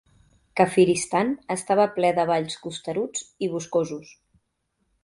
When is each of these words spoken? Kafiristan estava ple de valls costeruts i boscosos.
Kafiristan 0.61 1.29
estava 1.57 1.85
ple 1.99 2.11
de 2.21 2.27
valls 2.33 2.59
costeruts 2.65 3.29
i 3.49 3.53
boscosos. 3.55 4.15